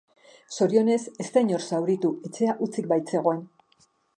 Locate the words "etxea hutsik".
2.31-2.89